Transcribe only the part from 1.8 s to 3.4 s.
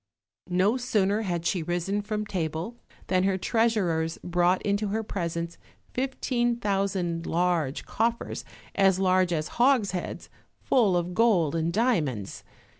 from table than her